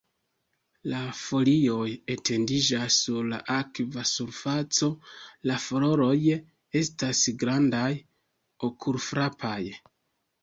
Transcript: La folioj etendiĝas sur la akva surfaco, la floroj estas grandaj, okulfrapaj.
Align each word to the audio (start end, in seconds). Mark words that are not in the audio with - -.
La 0.91 0.99
folioj 1.17 1.89
etendiĝas 2.13 2.95
sur 3.01 3.27
la 3.33 3.37
akva 3.55 4.05
surfaco, 4.11 4.89
la 5.51 5.57
floroj 5.65 6.15
estas 6.81 7.21
grandaj, 7.43 7.87
okulfrapaj. 8.69 9.59